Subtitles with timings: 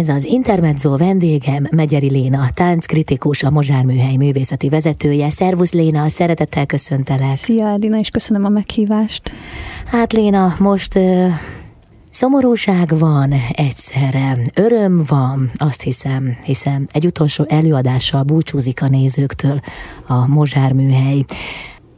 [0.00, 5.30] Ez az Intermezzo vendégem Megyeri Léna, tánckritikus, a Mozsár Műhely művészeti vezetője.
[5.30, 7.36] Szervusz Léna, szeretettel köszöntelek.
[7.36, 9.32] Szia Edina, és köszönöm a meghívást.
[9.84, 10.98] Hát Léna, most
[12.10, 19.60] szomorúság van egyszerre, öröm van, azt hiszem, hiszen egy utolsó előadással búcsúzik a nézőktől
[20.06, 21.24] a Mozsár Műhely.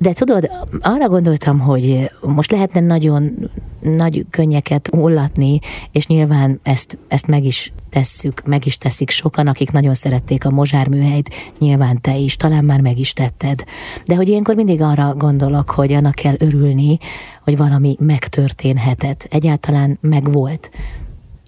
[0.03, 0.51] De tudod,
[0.81, 3.51] arra gondoltam, hogy most lehetne nagyon
[3.81, 5.59] nagy könnyeket hullatni,
[5.93, 10.51] és nyilván ezt, ezt meg is tesszük, meg is teszik sokan, akik nagyon szerették a
[10.51, 13.65] Mozsár műhelyt, nyilván te is, talán már meg is tetted.
[14.05, 16.99] De hogy ilyenkor mindig arra gondolok, hogy annak kell örülni,
[17.45, 20.71] hogy valami megtörténhetett, egyáltalán megvolt.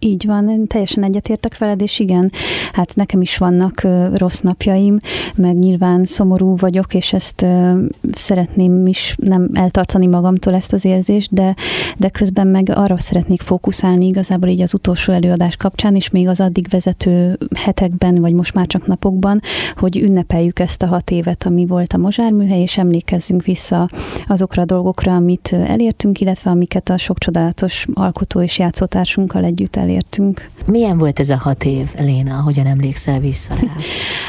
[0.05, 2.31] Így van, én teljesen egyetértek veled, és igen,
[2.73, 4.97] hát nekem is vannak rossz napjaim,
[5.35, 7.81] meg nyilván szomorú vagyok, és ezt ö,
[8.13, 11.55] szeretném is nem eltartani magamtól ezt az érzést, de,
[11.97, 16.41] de közben meg arra szeretnék fókuszálni igazából így az utolsó előadás kapcsán, és még az
[16.41, 19.41] addig vezető hetekben, vagy most már csak napokban,
[19.77, 23.89] hogy ünnepeljük ezt a hat évet, ami volt a Mozsár műhely, és emlékezzünk vissza
[24.27, 29.93] azokra a dolgokra, amit elértünk, illetve amiket a sok csodálatos alkotó és játszótársunkkal együtt elértünk
[29.95, 30.51] elértünk.
[30.67, 33.73] Milyen volt ez a hat év, Léna, hogyan emlékszel vissza rá?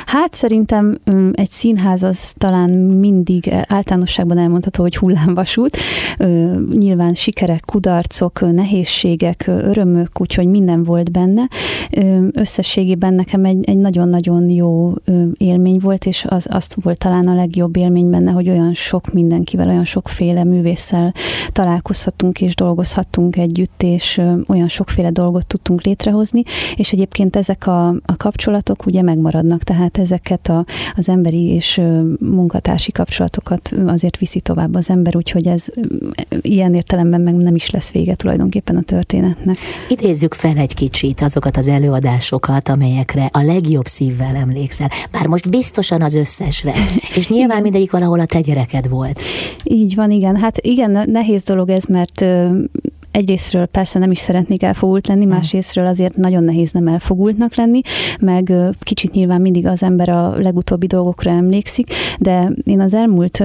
[0.05, 0.99] Hát szerintem
[1.31, 5.77] egy színház az talán mindig általánosságban elmondható, hogy hullámvasút.
[6.72, 11.47] Nyilván sikerek, kudarcok, nehézségek, örömök, úgyhogy minden volt benne.
[12.31, 14.94] Összességében nekem egy, egy nagyon-nagyon jó
[15.38, 19.67] élmény volt, és az, azt volt talán a legjobb élmény benne, hogy olyan sok mindenkivel,
[19.67, 21.13] olyan sokféle művésszel
[21.52, 26.43] találkozhatunk és dolgozhattunk együtt, és olyan sokféle dolgot tudtunk létrehozni,
[26.75, 31.81] és egyébként ezek a, a kapcsolatok ugye megmaradnak, tehát ezeket a, az emberi és
[32.19, 35.67] munkatársi kapcsolatokat azért viszi tovább az ember, úgyhogy ez
[36.41, 39.55] ilyen értelemben meg nem is lesz vége tulajdonképpen a történetnek.
[39.89, 44.89] Idézzük fel egy kicsit azokat az előadásokat, amelyekre a legjobb szívvel emlékszel.
[45.11, 46.73] Bár most biztosan az összesre.
[47.15, 49.21] És nyilván mindegyik valahol a te gyereked volt.
[49.63, 50.38] Így van, igen.
[50.38, 52.25] Hát igen, nehéz dolog ez, mert
[53.15, 57.81] egyrésztről persze nem is szeretnék elfogult lenni, másrésztről azért nagyon nehéz nem elfogultnak lenni,
[58.19, 61.87] meg kicsit nyilván mindig az ember a legutóbbi dolgokra emlékszik,
[62.19, 63.43] de én az elmúlt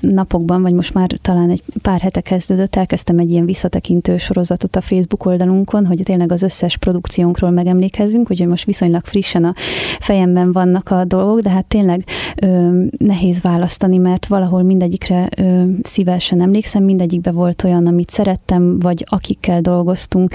[0.00, 4.80] napokban, vagy most már talán egy pár hete kezdődött, elkezdtem egy ilyen visszatekintő sorozatot a
[4.80, 9.54] Facebook oldalunkon, hogy tényleg az összes produkciónkról megemlékezzünk, hogy most viszonylag frissen a
[9.98, 12.04] fejemben vannak a dolgok, de hát tényleg
[12.36, 19.04] ö, nehéz választani, mert valahol mindegyikre ö, szívesen emlékszem, mindegyikbe volt olyan, amit szerettem, vagy
[19.12, 20.34] akikkel dolgoztunk.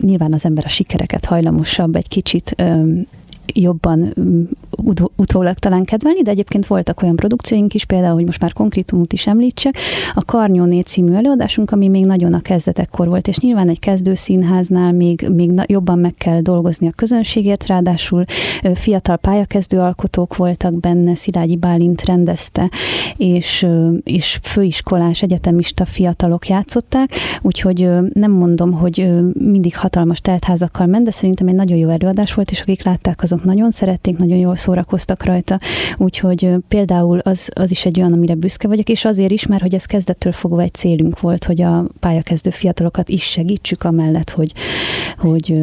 [0.00, 2.56] Nyilván az ember a sikereket hajlamosabb egy kicsit
[3.54, 4.42] jobban mm,
[5.16, 9.26] utólag talán kedvelni, de egyébként voltak olyan produkcióink is, például, hogy most már konkrétumot is
[9.26, 9.76] említsek,
[10.14, 14.92] a Karnyóné című előadásunk, ami még nagyon a kezdetekkor volt, és nyilván egy kezdő színháznál
[14.92, 18.24] még, még jobban meg kell dolgozni a közönségért, ráadásul
[18.74, 22.70] fiatal pályakezdő alkotók voltak benne, Szilágyi Bálint rendezte,
[23.16, 23.66] és,
[24.04, 27.10] és főiskolás, egyetemista fiatalok játszották,
[27.42, 32.50] úgyhogy nem mondom, hogy mindig hatalmas teltházakkal ment, de szerintem egy nagyon jó előadás volt,
[32.50, 35.60] és akik látták, azok nagyon szerették, nagyon jól szórakoztak rajta,
[35.96, 39.74] úgyhogy például az, az is egy olyan, amire büszke vagyok, és azért is, mert hogy
[39.74, 44.52] ez kezdettől fogva egy célunk volt, hogy a pályakezdő fiatalokat is segítsük, amellett, hogy,
[45.18, 45.54] hogy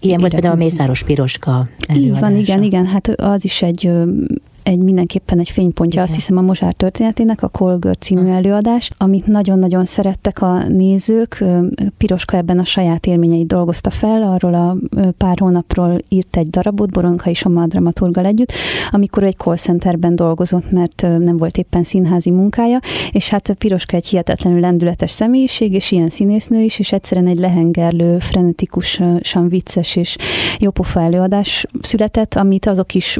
[0.00, 2.14] Ilyen volt például a Mészáros Piroska előadása.
[2.14, 3.90] Így van, igen, igen, hát az is egy
[4.64, 6.02] egy mindenképpen egy fénypontja, Igen.
[6.02, 11.44] azt hiszem a Mozsár történetének, a Kolgör című előadás, amit nagyon-nagyon szerettek a nézők.
[11.96, 14.76] Piroska ebben a saját élményeit dolgozta fel, arról a
[15.16, 18.52] pár hónapról írt egy darabot, Boronka és a dramaturgal együtt,
[18.90, 22.78] amikor egy call centerben dolgozott, mert nem volt éppen színházi munkája,
[23.10, 28.18] és hát Piroska egy hihetetlenül lendületes személyiség, és ilyen színésznő is, és egyszerűen egy lehengerlő,
[28.18, 30.16] frenetikusan vicces és
[30.58, 33.18] jópofa előadás született, amit azok is,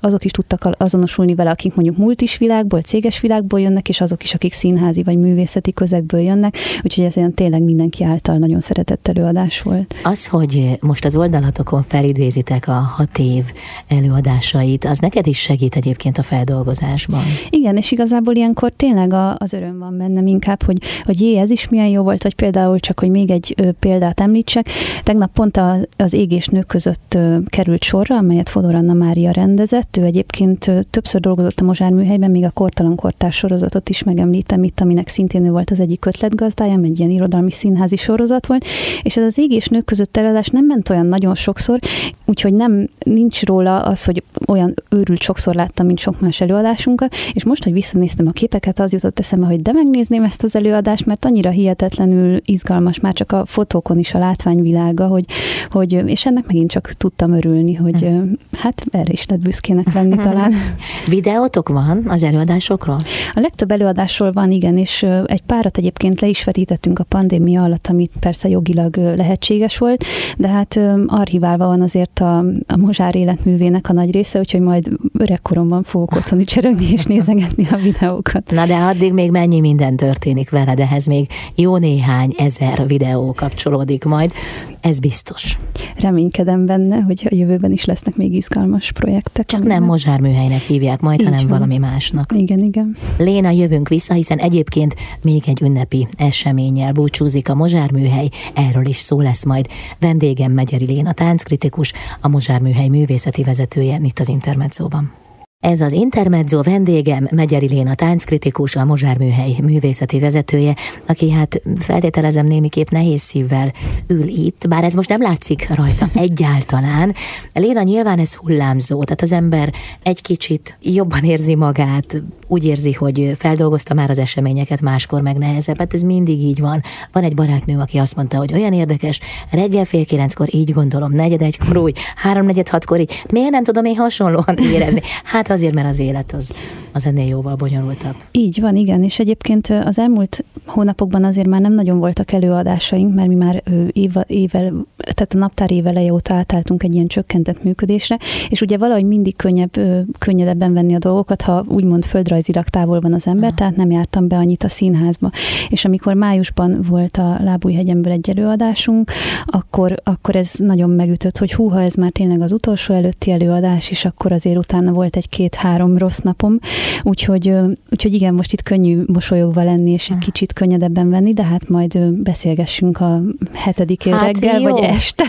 [0.00, 4.22] azok is tudtak tudtak azonosulni vele, akik mondjuk multis világból, céges világból jönnek, és azok
[4.22, 9.08] is, akik színházi vagy művészeti közegből jönnek, úgyhogy ez ilyen tényleg mindenki által nagyon szeretett
[9.08, 9.94] előadás volt.
[10.02, 13.44] Az, hogy most az oldalatokon felidézitek a hat év
[13.88, 17.22] előadásait, az neked is segít egyébként a feldolgozásban.
[17.50, 21.50] Igen, és igazából ilyenkor tényleg a, az öröm van bennem inkább, hogy, hogy jé, ez
[21.50, 24.66] is milyen jó volt, vagy például csak, hogy még egy ö, példát említsek.
[25.02, 29.96] Tegnap pont a, az égés nők között ö, került sorra, amelyet Fodor Anna Mária rendezett.
[29.96, 34.62] Ő egyébként egyébként többször dolgozott a Mozsár műhelyben, még a Kortalan Kortás sorozatot is megemlítem
[34.62, 38.64] itt, aminek szintén ő volt az egyik ötletgazdája, egy ilyen irodalmi színházi sorozat volt,
[39.02, 41.78] és ez az égés nők között előadás nem ment olyan nagyon sokszor,
[42.24, 47.44] úgyhogy nem nincs róla az, hogy olyan őrült sokszor láttam, mint sok más előadásunkat, és
[47.44, 51.24] most, hogy visszanéztem a képeket, az jutott eszembe, hogy de megnézném ezt az előadást, mert
[51.24, 55.24] annyira hihetetlenül izgalmas, már csak a fotókon is a látványvilága, hogy,
[55.70, 58.08] hogy és ennek megint csak tudtam örülni, hogy
[58.52, 60.52] hát erre is lehet büszkének lenni talán.
[61.06, 62.98] Videótok van az előadásokról?
[63.32, 67.86] A legtöbb előadásról van, igen, és egy párat egyébként le is vetítettünk a pandémia alatt,
[67.86, 70.04] amit persze jogilag lehetséges volt,
[70.36, 74.88] de hát archiválva van azért a, a Mozsár életművének a nagy része, úgyhogy majd
[75.18, 78.50] öregkoromban fogok otthon csörögni és nézegetni a videókat.
[78.50, 84.04] Na de addig még mennyi minden történik veled, ehhez még jó néhány ezer videó kapcsolódik
[84.04, 84.32] majd,
[84.80, 85.56] ez biztos.
[85.96, 89.46] Reménykedem benne, hogy a jövőben is lesznek még izgalmas projektek.
[89.46, 91.48] Csak nem Mozsár műhelynek hívják majd, Így hanem van.
[91.48, 92.32] valami másnak.
[92.36, 92.96] Igen, igen.
[93.18, 98.96] Léna, jövünk vissza, hiszen egyébként még egy ünnepi eseménnyel búcsúzik a Mozsár műhely, erről is
[98.96, 99.66] szó lesz majd.
[99.98, 105.21] Vendégem Megyeri Léna, tánckritikus, a Mozsár műhely művészeti vezetője itt az Intermedzóban.
[105.62, 110.76] Ez az Intermezzo vendégem, Megyeri Léna tánckritikus, a Mozsár Műhely művészeti vezetője,
[111.06, 113.72] aki hát feltételezem némiképp nehéz szívvel
[114.06, 117.14] ül itt, bár ez most nem látszik rajta egyáltalán.
[117.52, 119.72] Léna nyilván ez hullámzó, tehát az ember
[120.02, 122.22] egy kicsit jobban érzi magát,
[122.52, 125.78] úgy érzi, hogy feldolgozta már az eseményeket, máskor meg nehezebb.
[125.78, 126.82] Hát ez mindig így van.
[127.12, 129.20] Van egy barátnő, aki azt mondta, hogy olyan érdekes,
[129.50, 133.22] reggel fél kilenckor így gondolom, negyed egykor úgy, háromnegyed hatkor így.
[133.30, 135.00] Miért nem tudom én hasonlóan érezni?
[135.24, 136.54] Hát azért, mert az élet az,
[136.92, 138.14] az ennél jóval bonyolultabb.
[138.30, 143.28] Így van, igen, és egyébként az elmúlt hónapokban azért már nem nagyon voltak előadásaink, mert
[143.28, 143.62] mi már
[143.92, 144.58] éve, éve,
[144.96, 148.18] tehát a naptár éveleje óta átálltunk egy ilyen csökkentett működésre,
[148.48, 149.70] és ugye valahogy mindig könnyebb,
[150.18, 153.56] könnyedebben venni a dolgokat, ha úgymond földrajzilag távol van az ember, Aha.
[153.56, 155.30] tehát nem jártam be annyit a színházba.
[155.68, 159.10] És amikor májusban volt a Lábújhegyenből egy előadásunk,
[159.46, 164.04] akkor, akkor ez nagyon megütött, hogy húha, ez már tényleg az utolsó előtti előadás, és
[164.04, 166.58] akkor azért utána volt egy két-három rossz napom,
[167.02, 167.54] úgyhogy,
[167.90, 171.98] úgyhogy igen, most itt könnyű mosolyogva lenni, és egy kicsit könnyedebben venni, de hát majd
[171.98, 173.20] beszélgessünk a
[173.52, 174.70] hetedik hát reggel, jó.
[174.70, 175.24] vagy este.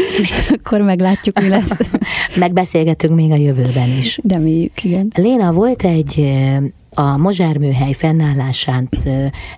[0.56, 1.80] Akkor meglátjuk, mi lesz.
[2.36, 4.20] Megbeszélgetünk még a jövőben is.
[4.28, 5.12] Reméljük, igen.
[5.14, 6.32] Léna, volt egy
[6.98, 9.08] a Mozsárműhely fennállását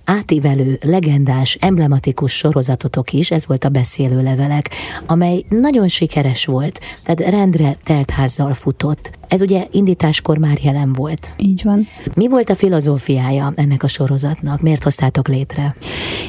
[0.04, 4.70] átívelő, legendás, emblematikus sorozatotok is, ez volt a beszélő levelek,
[5.06, 9.18] amely nagyon sikeres volt, tehát rendre teltházzal futott.
[9.28, 11.28] Ez ugye indításkor már jelen volt.
[11.36, 11.86] Így van.
[12.14, 14.60] Mi volt a filozófiája ennek a sorozatnak?
[14.60, 15.74] Miért hoztátok létre?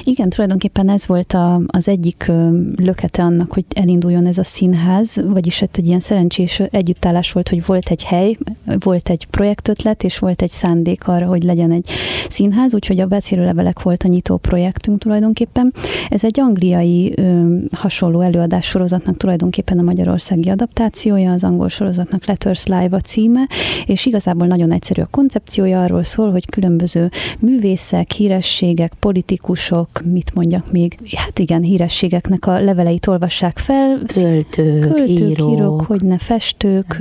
[0.03, 2.31] Igen, tulajdonképpen ez volt a, az egyik
[2.75, 7.65] lökete annak, hogy elinduljon ez a színház, vagyis hát egy ilyen szerencsés együttállás volt, hogy
[7.65, 8.37] volt egy hely,
[8.79, 11.89] volt egy projektötlet, és volt egy szándék arra, hogy legyen egy
[12.29, 15.73] színház, úgyhogy a beszélőlevelek volt a nyitó projektünk tulajdonképpen.
[16.09, 22.65] Ez egy angliai ö, hasonló előadás sorozatnak tulajdonképpen a magyarországi adaptációja, az angol sorozatnak Letters
[22.65, 23.47] Live a címe,
[23.85, 27.09] és igazából nagyon egyszerű a koncepciója, arról szól, hogy különböző
[27.39, 33.99] művészek, hírességek, politikusok, mit mondjak még, hát igen, hírességeknek a leveleit olvassák fel.
[34.13, 35.53] Költők, Költők írók.
[35.53, 36.97] írók, hogy ne festők,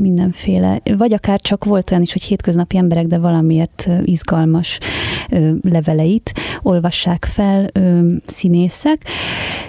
[0.00, 4.78] mindenféle, vagy akár csak volt olyan is, hogy hétköznapi emberek, de valamiért izgalmas
[5.62, 6.32] leveleit
[6.62, 7.70] olvassák fel
[8.24, 9.04] színészek,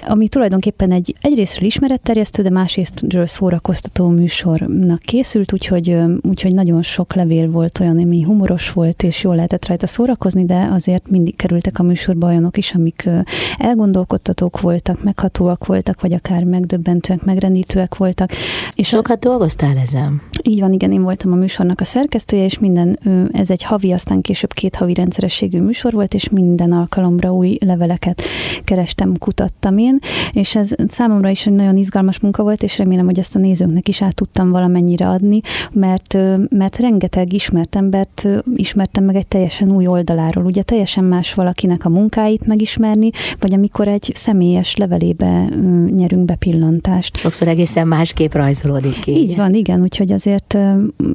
[0.08, 7.50] ami tulajdonképpen egy egyrésztről ismeretterjesztő, de másrésztről szórakoztató műsornak készült, úgyhogy, úgyhogy nagyon sok levél
[7.50, 11.84] volt olyan, ami humoros volt, és jól lehetett rajta szórakozni, de azért mindig kerültek a
[11.84, 13.10] műsorba olyanok is, amik
[13.58, 18.32] elgondolkodtatók voltak, meghatóak voltak, vagy akár megdöbbentőek, megrendítőek voltak.
[18.76, 19.30] És Sokat a...
[19.30, 20.22] dolgoztál ezen?
[20.44, 23.00] Így van, igen, én voltam a műsornak a szerkesztője, és minden,
[23.32, 28.22] ez egy havi, aztán később két havi rendszerességű műsor volt, és minden alkalomra új leveleket
[28.64, 30.00] kerestem, kutattam én,
[30.32, 33.88] és ez számomra is egy nagyon izgalmas munka volt, és remélem, hogy ezt a nézőknek
[33.88, 35.42] is át tudtam valamennyire adni,
[35.74, 36.18] mert,
[36.50, 40.46] mert rengeteg ismert embert ismertem meg egy teljesen új oldaláról.
[40.46, 45.50] Ugye teljesen más valakinek a munkáit megismerni, vagy amikor egy személyes levelébe
[45.96, 47.18] nyerünk be pillantást.
[47.18, 49.12] Sokszor egészen másképp rajzolódik ki.
[49.12, 50.58] Így van, igen, úgyhogy azért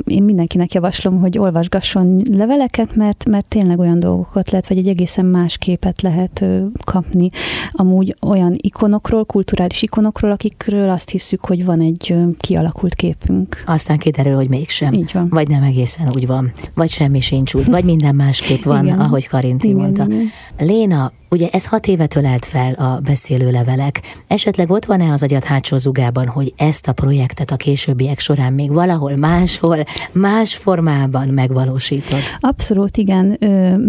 [0.06, 5.26] én mindenkinek javaslom, hogy olvasgasson leveleket, mert, mert tényleg olyan dolgokat lehet, vagy egy egészen
[5.26, 6.44] más képet lehet
[6.84, 7.30] kapni.
[7.72, 13.62] Amúgy olyan ikonokról, kulturális ikonokról, akikről azt hiszük, hogy van egy kialakult képünk.
[13.66, 14.92] Aztán kiderül, hogy mégsem.
[14.92, 15.28] Így van.
[15.28, 16.52] Vagy nem egészen úgy van.
[16.74, 19.00] Vagy semmi sincs úgy, vagy minden másképp van, igen.
[19.00, 20.04] ahogy Karinti igen, mondta.
[20.04, 20.26] Igen.
[20.58, 24.00] Léna, Ugye ez hat évet ölelt fel a beszélőlevelek.
[24.26, 28.72] Esetleg ott van-e az agyat hátsó zugában, hogy ezt a projektet a későbbiek során még
[28.72, 32.18] valahol máshol, más formában megvalósítod?
[32.38, 33.36] Abszolút igen,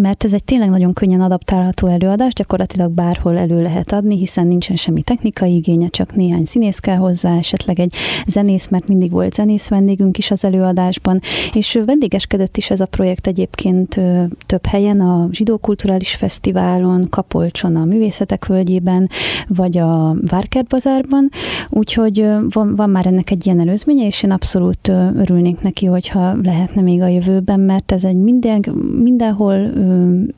[0.01, 4.75] mert ez egy tényleg nagyon könnyen adaptálható előadás, gyakorlatilag bárhol elő lehet adni, hiszen nincsen
[4.75, 7.93] semmi technikai igénye, csak néhány színész kell hozzá, esetleg egy
[8.27, 11.21] zenész, mert mindig volt zenész vendégünk is az előadásban,
[11.53, 13.99] és vendégeskedett is ez a projekt egyébként
[14.45, 19.09] több helyen, a Zsidó Kulturális Fesztiválon, Kapolcson, a Művészetek Völgyében,
[19.47, 21.29] vagy a Várkert Bazárban,
[21.69, 26.81] úgyhogy van, van már ennek egy ilyen előzménye, és én abszolút örülnék neki, hogyha lehetne
[26.81, 28.59] még a jövőben, mert ez egy minden,
[29.03, 29.71] mindenhol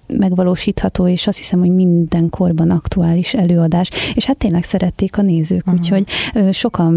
[0.07, 5.67] megvalósítható, és azt hiszem, hogy minden korban aktuális előadás, és hát tényleg szerették a nézők,
[5.67, 5.81] uh-huh.
[5.81, 6.03] úgyhogy
[6.51, 6.93] sokan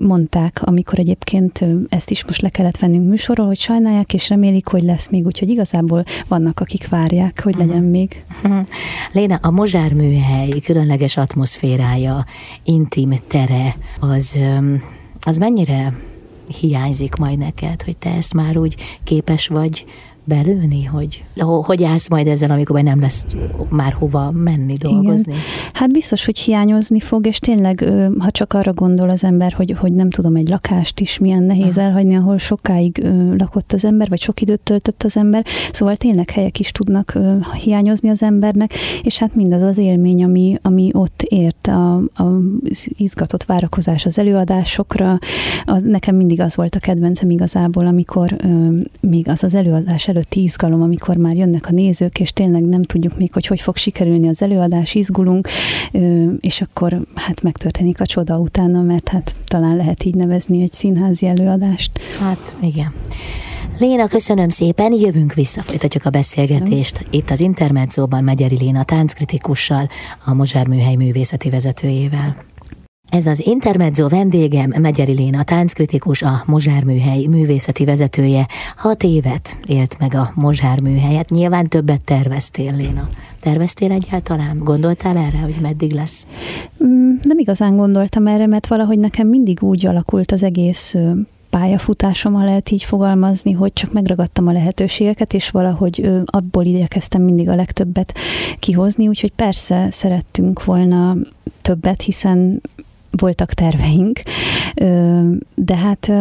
[0.00, 4.82] mondták, amikor egyébként ezt is most le kellett vennünk műsorról, hogy sajnálják, és remélik, hogy
[4.82, 7.90] lesz még, úgyhogy igazából vannak, akik várják, hogy legyen uh-huh.
[7.90, 8.22] még.
[8.44, 8.66] Uh-huh.
[9.18, 12.24] Léna, a Mozsár műhely különleges atmoszférája,
[12.64, 14.38] intim tere, az,
[15.20, 15.92] az mennyire
[16.60, 19.84] hiányzik majd neked, hogy te ezt már úgy képes vagy
[20.28, 21.24] belőni, hogy
[21.62, 23.26] hogy állsz majd ezzel, amikor majd nem lesz
[23.68, 25.32] már hova menni, dolgozni?
[25.32, 25.44] Igen.
[25.72, 29.92] Hát biztos, hogy hiányozni fog, és tényleg, ha csak arra gondol az ember, hogy, hogy
[29.92, 31.86] nem tudom, egy lakást is milyen nehéz Aha.
[31.86, 33.06] elhagyni, ahol sokáig
[33.36, 37.18] lakott az ember, vagy sok időt töltött az ember, szóval tényleg helyek is tudnak
[37.62, 42.40] hiányozni az embernek, és hát mindaz az élmény, ami, ami ott ért, a, a
[42.88, 45.18] izgatott várakozás az előadásokra,
[45.64, 48.36] az, nekem mindig az volt a kedvencem igazából, amikor
[49.00, 52.82] még az az előadás elő előtti izgalom, amikor már jönnek a nézők, és tényleg nem
[52.82, 55.48] tudjuk még, hogy hogy fog sikerülni az előadás, izgulunk,
[56.40, 61.26] és akkor hát megtörténik a csoda utána, mert hát talán lehet így nevezni egy színházi
[61.26, 61.98] előadást.
[62.20, 62.92] Hát igen.
[63.78, 66.92] Léna, köszönöm szépen, jövünk vissza, folytatjuk a beszélgetést.
[66.92, 67.12] Köszönöm.
[67.12, 69.88] Itt az Intermedzóban Megyeri Léna tánckritikussal,
[70.24, 72.36] a Mozsár Műhely művészeti vezetőjével.
[73.10, 78.46] Ez az Intermezzo vendégem, Megyeri Léna tánckritikus, a Mozsár Műhely művészeti vezetője.
[78.76, 83.08] Hat évet élt meg a Mozsár Műhelyet, nyilván többet terveztél, Léna.
[83.40, 84.58] Terveztél egyáltalán?
[84.58, 86.26] Gondoltál erre, hogy meddig lesz?
[86.84, 90.96] Mm, nem igazán gondoltam erre, mert valahogy nekem mindig úgy alakult az egész
[91.50, 97.48] pályafutásom, ha lehet így fogalmazni, hogy csak megragadtam a lehetőségeket, és valahogy abból igyekeztem mindig
[97.48, 98.14] a legtöbbet
[98.58, 101.16] kihozni, úgyhogy persze szerettünk volna
[101.62, 102.60] többet, hiszen
[103.10, 104.20] voltak terveink,
[105.54, 106.12] de hát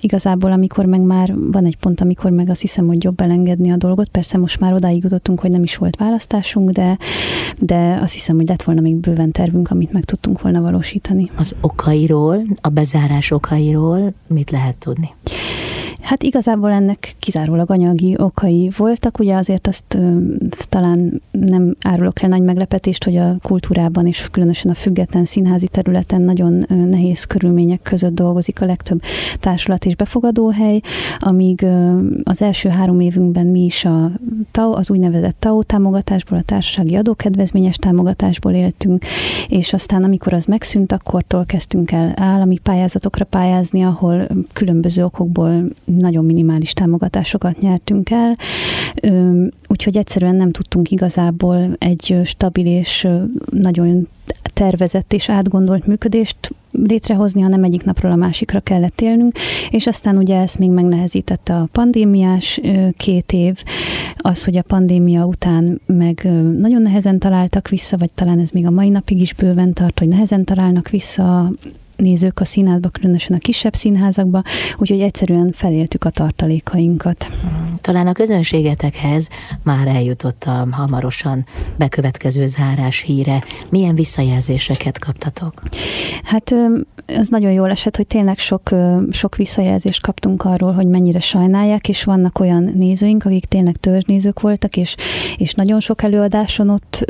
[0.00, 3.76] igazából, amikor meg már van egy pont, amikor meg azt hiszem, hogy jobb elengedni a
[3.76, 4.08] dolgot.
[4.08, 6.98] Persze most már odáig jutottunk, hogy nem is volt választásunk, de,
[7.58, 11.30] de azt hiszem, hogy lett volna még bőven tervünk, amit meg tudtunk volna valósítani.
[11.36, 15.10] Az okairól, a bezárás okairól mit lehet tudni?
[16.02, 20.18] Hát igazából ennek kizárólag anyagi okai voltak, ugye azért azt ö,
[20.68, 26.22] talán nem árulok el nagy meglepetést, hogy a kultúrában és különösen a független színházi területen
[26.22, 29.02] nagyon ö, nehéz körülmények között dolgozik a legtöbb
[29.40, 30.80] társulat és befogadóhely,
[31.18, 34.10] amíg ö, az első három évünkben mi is a
[34.50, 39.04] TAO, az úgynevezett TAO támogatásból, a társasági adókedvezményes támogatásból éltünk,
[39.48, 45.64] és aztán amikor az megszűnt, akkortól kezdtünk el állami pályázatokra pályázni, ahol különböző okokból
[45.96, 48.36] nagyon minimális támogatásokat nyertünk el,
[49.68, 53.08] úgyhogy egyszerűen nem tudtunk igazából egy stabil és
[53.50, 54.08] nagyon
[54.42, 56.36] tervezett és átgondolt működést
[56.72, 59.38] létrehozni, hanem egyik napról a másikra kellett élnünk,
[59.70, 62.60] és aztán ugye ezt még megnehezítette a pandémiás
[62.96, 63.62] két év,
[64.16, 66.28] az, hogy a pandémia után meg
[66.58, 70.08] nagyon nehezen találtak vissza, vagy talán ez még a mai napig is bőven tart, hogy
[70.08, 71.52] nehezen találnak vissza
[72.00, 74.42] nézők a színházba, különösen a kisebb színházakba,
[74.78, 77.30] úgyhogy egyszerűen feléltük a tartalékainkat.
[77.80, 79.28] Talán a közönségetekhez
[79.62, 81.44] már eljutott a hamarosan
[81.76, 83.42] bekövetkező zárás híre.
[83.70, 85.62] Milyen visszajelzéseket kaptatok?
[86.22, 86.54] Hát
[87.06, 88.70] ez nagyon jól esett, hogy tényleg sok,
[89.10, 94.76] sok visszajelzést kaptunk arról, hogy mennyire sajnálják, és vannak olyan nézőink, akik tényleg törzsnézők voltak,
[94.76, 94.96] és,
[95.36, 97.04] és nagyon sok előadáson ott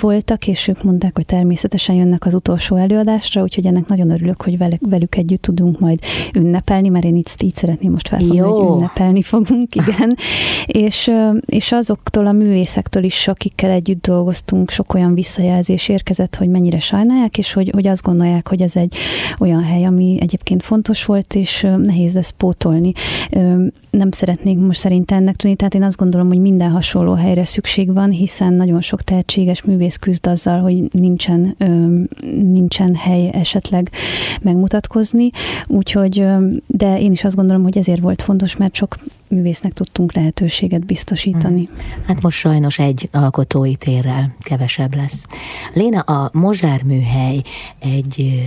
[0.00, 4.58] voltak, és ők mondták, hogy természetesen jönnek az utolsó előadásra, úgyhogy ennek nagyon örülök, hogy
[4.58, 5.98] velük, velük együtt tudunk majd
[6.34, 10.16] ünnepelni, mert én itt így szeretném most felfogni, hogy ünnepelni fogunk, igen.
[10.66, 11.10] és,
[11.46, 17.38] és azoktól a művészektől is, akikkel együtt dolgoztunk, sok olyan visszajelzés érkezett, hogy mennyire sajnálják,
[17.38, 18.94] és hogy, hogy azt gondolják, hogy ez egy
[19.38, 22.92] olyan hely, ami egyébként fontos volt, és nehéz lesz pótolni.
[23.90, 27.92] Nem szeretnék most szerint ennek tudni, tehát én azt gondolom, hogy minden hasonló helyre szükség
[27.92, 31.56] van, hiszen nagyon sok tehetséges művész küzd azzal, hogy nincsen,
[32.42, 33.90] nincsen hely esetleg
[34.42, 35.30] megmutatkozni,
[35.66, 36.24] úgyhogy,
[36.66, 38.96] de én is azt gondolom, hogy ezért volt fontos, mert sok
[39.28, 41.64] művésznek tudtunk lehetőséget biztosítani.
[41.64, 42.04] Hmm.
[42.06, 45.26] Hát most sajnos egy alkotói térrel kevesebb lesz.
[45.74, 47.42] Léna, a Mozsár műhely
[47.78, 48.42] egy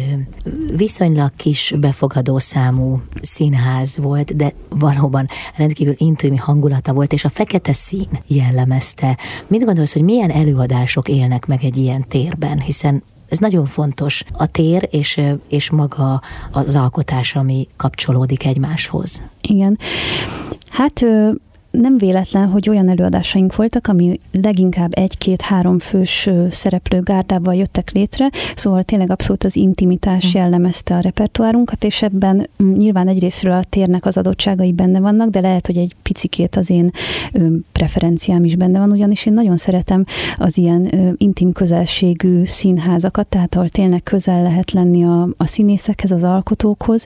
[0.75, 5.25] viszonylag kis befogadó számú színház volt, de valóban
[5.55, 9.17] rendkívül intim hangulata volt, és a fekete szín jellemezte.
[9.47, 14.45] Mit gondolsz, hogy milyen előadások élnek meg egy ilyen térben, hiszen ez nagyon fontos, a
[14.45, 16.21] tér és, és maga
[16.51, 19.23] az alkotás, ami kapcsolódik egymáshoz.
[19.41, 19.79] Igen.
[20.69, 21.05] Hát
[21.71, 28.83] nem véletlen, hogy olyan előadásaink voltak, ami leginkább egy-két-három fős szereplő gárdával jöttek létre, szóval
[28.83, 30.37] tényleg abszolút az intimitás hm.
[30.37, 35.65] jellemezte a repertoárunkat, és ebben nyilván egyrésztről a térnek az adottságai benne vannak, de lehet,
[35.65, 36.91] hogy egy picikét az én
[37.71, 43.69] preferenciám is benne van, ugyanis én nagyon szeretem az ilyen intim közelségű színházakat, tehát ahol
[43.69, 47.05] tényleg közel lehet lenni a, a színészekhez, az alkotókhoz,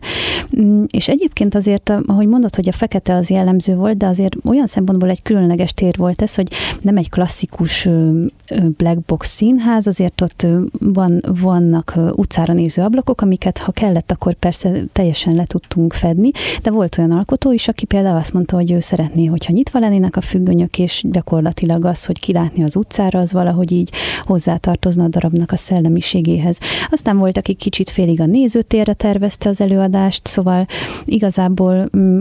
[0.62, 4.68] mm, és egyébként azért, ahogy mondod, hogy a fekete az jellemző volt, de azért olyan
[4.68, 6.48] szempontból egy különleges tér volt ez, hogy
[6.82, 7.88] nem egy klasszikus
[8.78, 10.48] black box színház, azért ott
[10.80, 16.32] van, vannak utcára néző ablakok, amiket ha kellett, akkor persze teljesen le tudtunk fedni,
[16.62, 20.16] de volt olyan alkotó is, aki például azt mondta, hogy ő szeretné, hogyha nyitva lennének
[20.16, 23.90] a függönyök, és gyakorlatilag az, hogy kilátni az utcára, az valahogy így
[24.24, 26.58] hozzátartozna a darabnak a szellemiségéhez.
[26.90, 30.66] Aztán volt, aki kicsit félig a nézőtérre tervezte az előadást, szóval
[31.06, 32.20] igazából mm,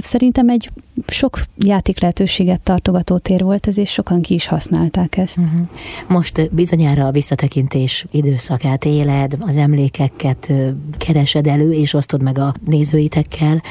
[0.00, 0.70] szerintem egy
[1.06, 5.38] sok játék lehetőséget tartogató tér volt ez, és sokan ki is használták ezt.
[5.38, 5.68] Uh-huh.
[6.08, 10.52] Most bizonyára a visszatekintés időszakát éled, az emlékeket
[10.98, 13.62] keresed elő, és osztod meg a nézőitekkel,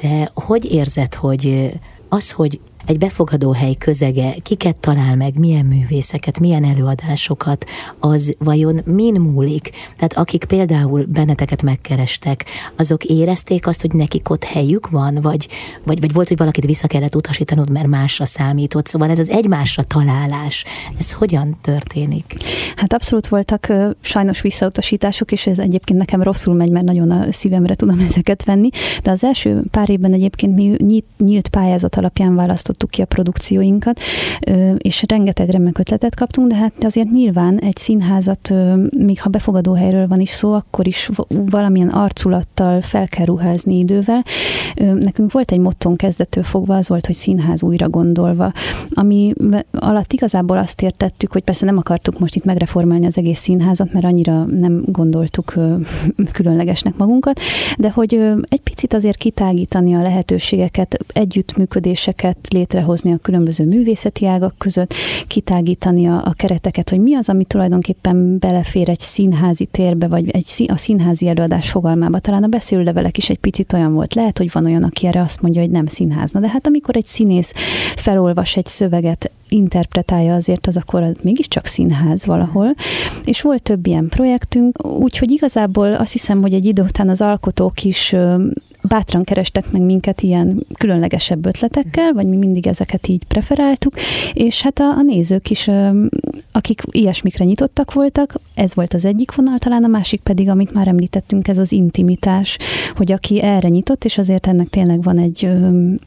[0.00, 1.72] de hogy érzed, hogy
[2.08, 7.64] az, hogy egy befogadó hely közege kiket talál meg, milyen művészeket, milyen előadásokat,
[8.00, 9.70] az vajon min múlik?
[9.96, 12.44] Tehát akik például benneteket megkerestek,
[12.76, 15.48] azok érezték azt, hogy nekik ott helyük van, vagy,
[15.84, 18.86] vagy, vagy volt, hogy valakit vissza kellett utasítanod, mert másra számított.
[18.86, 20.64] Szóval ez az egymásra találás,
[20.98, 22.34] ez hogyan történik?
[22.76, 27.74] Hát abszolút voltak sajnos visszautasítások, és ez egyébként nekem rosszul megy, mert nagyon a szívemre
[27.74, 28.68] tudom ezeket venni,
[29.02, 34.00] de az első pár évben egyébként mi nyílt pályázat alapján választottunk választottuk ki a produkcióinkat,
[34.76, 38.52] és rengeteg remek ötletet kaptunk, de hát azért nyilván egy színházat,
[38.90, 44.24] még ha befogadó helyről van is szó, akkor is valamilyen arculattal fel kell ruházni idővel.
[44.74, 48.52] Nekünk volt egy motton kezdettől fogva, az volt, hogy színház újra gondolva,
[48.90, 49.32] ami
[49.70, 54.04] alatt igazából azt értettük, hogy persze nem akartuk most itt megreformálni az egész színházat, mert
[54.04, 55.54] annyira nem gondoltuk
[56.36, 57.40] különlegesnek magunkat,
[57.78, 58.14] de hogy
[58.48, 64.94] egy picit azért kitágítani a lehetőségeket, együttműködéseket létrehozni a különböző művészeti ágak között,
[65.26, 70.66] kitágítani a, a kereteket, hogy mi az, ami tulajdonképpen belefér egy színházi térbe, vagy egy,
[70.66, 72.18] a színházi előadás fogalmába.
[72.18, 74.14] Talán a beszélőlevelek is egy picit olyan volt.
[74.14, 77.06] Lehet, hogy van olyan, aki erre azt mondja, hogy nem színházna, de hát amikor egy
[77.06, 77.52] színész
[77.96, 82.74] felolvas egy szöveget, interpretálja azért, az akkor az mégiscsak színház valahol.
[83.24, 87.84] És volt több ilyen projektünk, úgyhogy igazából azt hiszem, hogy egy idő után az alkotók
[87.84, 88.14] is
[88.82, 93.94] bátran kerestek meg minket ilyen különlegesebb ötletekkel, vagy mi mindig ezeket így preferáltuk,
[94.32, 95.70] és hát a, a nézők is,
[96.52, 100.88] akik ilyesmikre nyitottak voltak, ez volt az egyik vonal, talán a másik pedig, amit már
[100.88, 102.58] említettünk, ez az intimitás,
[102.96, 105.48] hogy aki erre nyitott, és azért ennek tényleg van egy,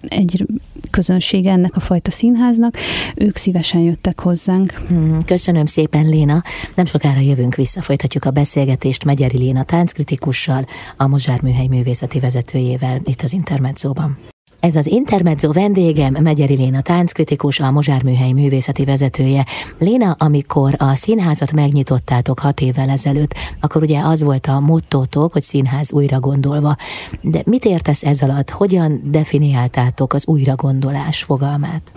[0.01, 0.45] egy
[0.89, 2.77] közönsége ennek a fajta színháznak,
[3.15, 4.83] ők szívesen jöttek hozzánk.
[4.87, 6.43] Hmm, köszönöm szépen, Léna.
[6.75, 10.65] Nem sokára jövünk vissza, folytatjuk a beszélgetést Megyeri Léna tánckritikussal,
[10.97, 12.19] a Mozsár Műhely művészeti
[12.65, 14.17] vezetőjével itt az Intermedzóban.
[14.59, 19.45] Ez az Intermezzo vendégem, Megyeri Léna tánckritikus, a Mozsár Műhely művészeti vezetője.
[19.79, 25.41] Léna, amikor a színházat megnyitottátok hat évvel ezelőtt, akkor ugye az volt a mottótok, hogy
[25.41, 26.75] színház újra gondolva.
[27.21, 28.49] De mit értesz ez alatt?
[28.49, 31.91] Hogyan definiáltátok az újragondolás fogalmát?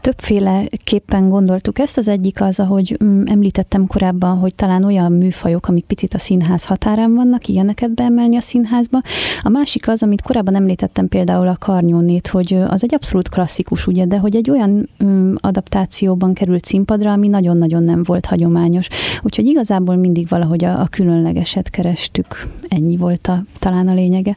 [0.00, 1.96] Többféleképpen gondoltuk ezt.
[1.96, 6.64] Az egyik az, ahogy mm, említettem korábban, hogy talán olyan műfajok, amik picit a színház
[6.64, 9.00] határán vannak, ilyeneket beemelni a színházba.
[9.42, 14.04] A másik az, amit korábban említettem például a karnyónét, hogy az egy abszolút klasszikus, ugye,
[14.04, 18.88] de hogy egy olyan um, adaptációban került színpadra, ami nagyon-nagyon nem volt hagyományos.
[19.22, 22.48] Úgyhogy igazából mindig valahogy a, a különlegeset kerestük.
[22.68, 24.36] Ennyi volt a, talán a lényege.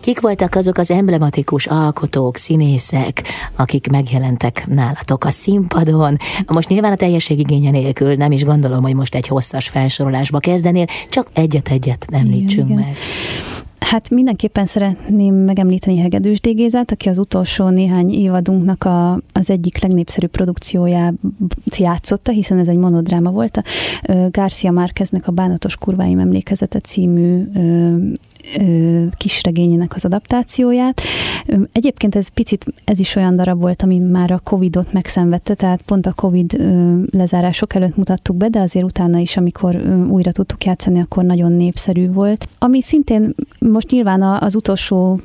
[0.00, 3.22] Kik voltak azok az emblematikus alkotók, színészek,
[3.56, 6.16] akik megjelentek nálatok a színpadon?
[6.46, 10.86] Most nyilván a teljesség igénye nélkül nem is gondolom, hogy most egy hosszas felsorolásba kezdenél,
[11.10, 12.96] csak egyet-egyet említsünk igen, meg.
[13.78, 20.30] Hát mindenképpen szeretném megemlíteni Hegedűs Dégézát, aki az utolsó néhány évadunknak a, az egyik legnépszerűbb
[20.30, 21.14] produkcióját
[21.76, 23.56] játszotta, hiszen ez egy monodráma volt.
[23.56, 23.62] A
[24.30, 27.96] Garcia Márqueznek a Bánatos kurváim emlékezete című ö,
[28.58, 31.00] ö, kisregényének az adaptációját.
[31.72, 36.06] Egyébként ez picit, ez is olyan darab volt, ami már a Covid-ot megszenvedte, tehát pont
[36.06, 36.56] a Covid
[37.10, 39.76] lezárások előtt mutattuk be, de azért utána is, amikor
[40.08, 42.48] újra tudtuk játszani, akkor nagyon népszerű volt.
[42.58, 45.20] Ami szintén most nyilván az utolsó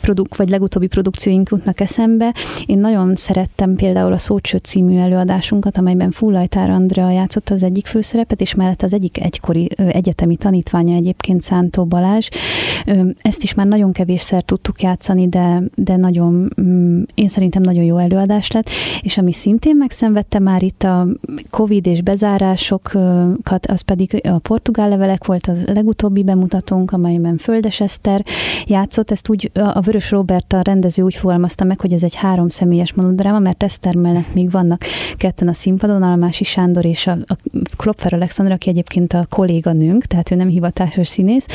[0.00, 2.34] produk, vagy legutóbbi produkcióink jutnak eszembe.
[2.66, 8.40] Én nagyon szerettem például a Szócső című előadásunkat, amelyben Fullajtár Andrea játszott az egyik főszerepet,
[8.40, 12.28] és mellett az egyik egykori egyetemi tanítványa egyébként Szántó Balázs.
[13.22, 17.96] Ezt is már nagyon kevésszer tudtuk játszani, de, de nagyon, mm, én szerintem nagyon jó
[17.96, 18.68] előadás lett,
[19.00, 21.06] és ami szintén megszenvedte már itt a
[21.50, 28.24] Covid és bezárásokat, az pedig a portugál levelek volt az legutóbbi bemutatónk, amelyben Földes Eszter
[28.66, 32.48] játszott, ezt úgy a Vörös Robert a rendező úgy fogalmazta meg, hogy ez egy három
[32.48, 34.84] személyes monodráma, mert Eszter mellett még vannak
[35.16, 37.36] ketten a színpadon, Almási Sándor és a, a
[37.76, 41.46] Klopfer Alexandra, aki egyébként a kolléganőnk, tehát ő nem hivatásos színész,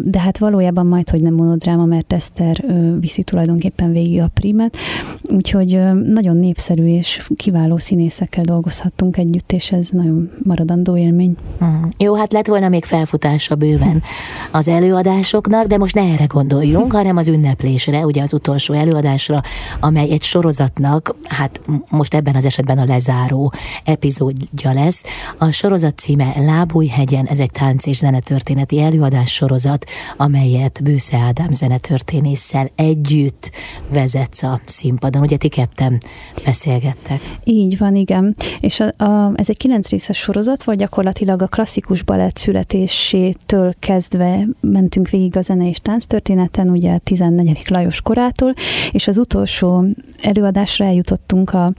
[0.00, 2.64] de hát valójában majd, hogy nem monodráma, mert Eszter
[3.00, 4.76] viszi tulajdonképpen végig a primet,
[5.22, 11.36] úgyhogy nagyon népszerű és kiváló színészekkel dolgozhattunk együtt, és ez nagyon maradandó élmény.
[11.64, 11.82] Mm.
[11.98, 14.02] Jó, hát lett volna még felfutása bőven
[14.50, 17.28] az előadásoknak, de most ne erre gondoljunk, hanem az
[17.64, 19.40] ünneplésre, ugye az utolsó előadásra,
[19.80, 23.52] amely egy sorozatnak, hát most ebben az esetben a lezáró
[23.84, 25.04] epizódja lesz.
[25.38, 29.84] A sorozat címe Lábújhegyen, ez egy tánc és zenetörténeti előadás sorozat,
[30.16, 33.50] amelyet Bősze Ádám zenetörténésszel együtt
[33.92, 35.22] vezetsz a színpadon.
[35.22, 36.00] Ugye ti ketten
[36.44, 37.20] beszélgettek.
[37.44, 38.36] Így van, igen.
[38.58, 44.46] És a, a, ez egy kilenc részes sorozat volt, gyakorlatilag a klasszikus balett születésétől kezdve
[44.60, 47.53] mentünk végig a zene és tánc történeten, ugye 14.
[47.68, 48.54] Lajos korától,
[48.90, 49.84] és az utolsó
[50.22, 51.72] előadásra eljutottunk a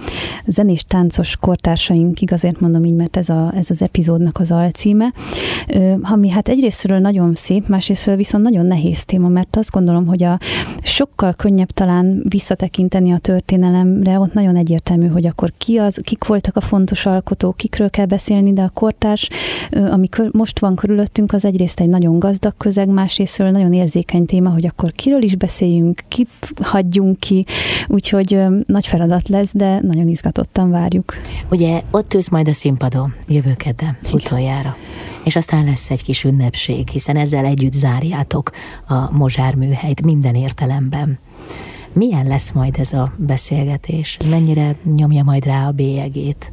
[0.46, 5.14] zenés táncos kortársainkig, azért mondom így, mert ez, a, ez az epizódnak az alcíme,
[6.02, 10.40] ami hát egyrésztről nagyon szép, másrésztről viszont nagyon nehéz téma, mert azt gondolom, hogy a
[10.82, 16.56] sokkal könnyebb talán visszatekinteni a történelemre, ott nagyon egyértelmű, hogy akkor ki az, kik voltak
[16.56, 19.30] a fontos alkotók, kikről kell beszélni, de a kortárs,
[19.72, 24.66] ami most van körülöttünk, az egyrészt egy nagyon gazdag közeg, másrésztről nagyon érzékeny téma, hogy
[24.66, 25.36] akkor kiről is
[25.66, 27.46] beszéljünk, kit hagyjunk ki,
[27.88, 31.14] úgyhogy nagy feladat lesz, de nagyon izgatottan várjuk.
[31.52, 34.76] Ugye ott ülsz majd a színpadon jövő kedden, utoljára
[35.24, 38.50] és aztán lesz egy kis ünnepség, hiszen ezzel együtt zárjátok
[38.88, 41.20] a Mozsár műhelyt minden értelemben.
[41.94, 44.18] Milyen lesz majd ez a beszélgetés?
[44.30, 46.52] Mennyire nyomja majd rá a bélyegét?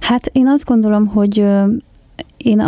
[0.00, 1.44] Hát én azt gondolom, hogy
[2.36, 2.60] én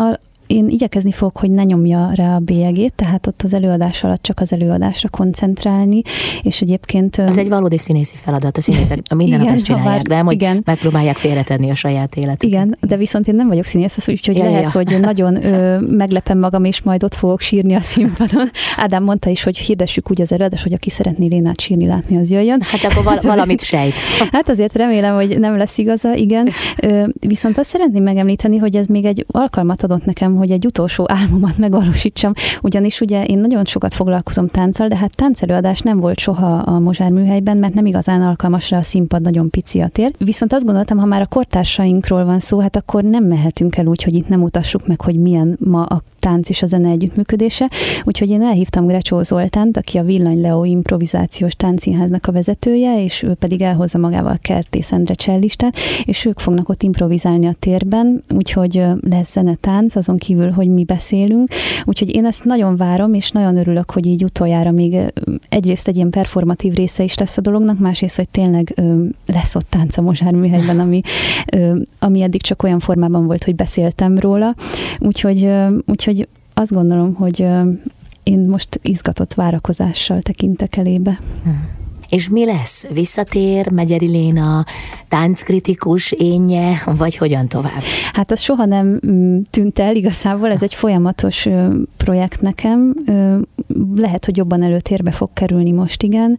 [0.49, 4.41] én igyekezni fogok, hogy ne nyomja rá a bélyegét, tehát ott az előadás alatt csak
[4.41, 6.03] az előadásra koncentrálni,
[6.43, 7.19] és egyébként...
[7.19, 10.35] Ez egy valódi színészi feladat, a színészek a minden igen, nap ezt csinálják, de hogy
[10.35, 10.63] igen.
[10.65, 12.43] megpróbálják félretenni a saját életüket.
[12.43, 14.71] Igen, de viszont én nem vagyok színész, úgyhogy ja, lehet, ja.
[14.73, 18.51] hogy nagyon ö, meglepem magam, és majd ott fogok sírni a színpadon.
[18.77, 22.31] Ádám mondta is, hogy hirdessük úgy az előadás, hogy aki szeretné Lénát sírni látni, az
[22.31, 22.61] jöjjön.
[22.63, 23.95] Hát akkor val- valamit sejt.
[24.33, 26.49] hát azért remélem, hogy nem lesz igaza, igen.
[26.77, 31.05] Ö, viszont azt szeretném megemlíteni, hogy ez még egy alkalmat adott nekem, hogy egy utolsó
[31.09, 36.57] álmomat megvalósítsam, ugyanis ugye én nagyon sokat foglalkozom tánccal, de hát táncelőadás nem volt soha
[36.57, 40.13] a Mozsár műhelyben, mert nem igazán alkalmas rá a színpad, nagyon pici a tér.
[40.19, 44.03] Viszont azt gondoltam, ha már a kortársainkról van szó, hát akkor nem mehetünk el úgy,
[44.03, 47.71] hogy itt nem mutassuk meg, hogy milyen ma a tánc és a zene együttműködése.
[48.05, 53.35] Úgyhogy én elhívtam Grecsó Zoltánt, aki a Villany Leo improvizációs táncszínháznak a vezetője, és ő
[53.35, 59.33] pedig elhozza magával Kertész Endre csellistát, és ők fognak ott improvizálni a térben, úgyhogy lesz
[59.33, 61.49] zene-tánc, azon kívül, hogy mi beszélünk.
[61.85, 64.97] Úgyhogy én ezt nagyon várom, és nagyon örülök, hogy így utoljára még
[65.49, 69.71] egyrészt egy ilyen performatív része is lesz a dolognak, másrészt, hogy tényleg ö, lesz ott
[69.71, 71.01] tánc a Mozsár műhelyben, ami,
[71.53, 74.55] ö, ami eddig csak olyan formában volt, hogy beszéltem róla.
[74.99, 77.71] Úgyhogy, ö, úgyhogy azt gondolom, hogy ö,
[78.23, 81.21] én most izgatott várakozással tekintek elébe.
[81.45, 81.77] Hmm.
[82.09, 82.87] És mi lesz?
[82.87, 84.65] Visszatér Megyeri Léna,
[85.09, 87.83] tánckritikus énje, vagy hogyan tovább?
[88.13, 91.49] Hát az soha nem mm, tűnt el igazából, ez egy folyamatos
[91.97, 92.95] projekt nekem.
[93.97, 96.39] Lehet, hogy jobban előtérbe fog kerülni most, igen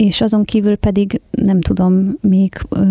[0.00, 2.82] és azon kívül pedig nem tudom, még ö,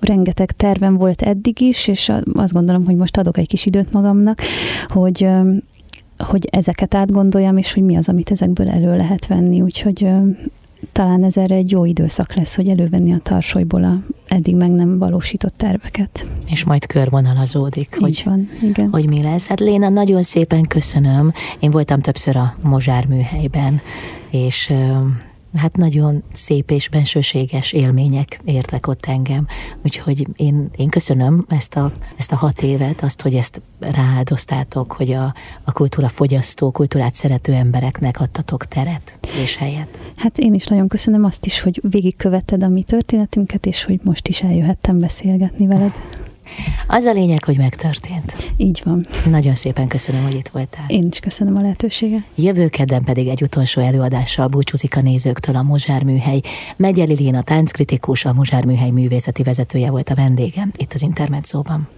[0.00, 4.40] rengeteg tervem volt eddig is, és azt gondolom, hogy most adok egy kis időt magamnak,
[4.88, 5.50] hogy ö,
[6.18, 9.60] hogy ezeket átgondoljam, és hogy mi az, amit ezekből elő lehet venni.
[9.60, 10.06] Úgyhogy
[10.92, 14.98] talán ez erre egy jó időszak lesz, hogy elővenni a tarsolyból a eddig meg nem
[14.98, 16.26] valósított terveket.
[16.50, 18.88] És majd körvonalazódik, Így hogy, van, igen.
[18.90, 19.48] hogy mi lesz.
[19.48, 21.32] Hát Léna, nagyon szépen köszönöm.
[21.60, 23.80] Én voltam többször a Mozsár műhelyben,
[24.30, 24.72] és
[25.56, 29.46] hát nagyon szép és bensőséges élmények értek ott engem.
[29.84, 35.12] Úgyhogy én, én köszönöm ezt a, ezt a hat évet, azt, hogy ezt rááldoztátok, hogy
[35.12, 35.34] a,
[35.64, 40.02] a kultúra fogyasztó, kultúrát szerető embereknek adtatok teret és helyet.
[40.16, 44.28] Hát én is nagyon köszönöm azt is, hogy végigkövetted a mi történetünket, és hogy most
[44.28, 45.92] is eljöhettem beszélgetni veled.
[46.86, 48.52] Az a lényeg, hogy megtörtént.
[48.56, 49.06] Így van.
[49.30, 50.84] Nagyon szépen köszönöm, hogy itt voltál.
[50.86, 52.22] Én is köszönöm a lehetőséget.
[52.34, 56.40] Jövő kedden pedig egy utolsó előadással búcsúzik a nézőktől a Mozsár Műhely.
[56.76, 61.97] Megyeli Léna tánckritikus, a Mozsár Műhely művészeti vezetője volt a vendégem itt az Intermedzóban.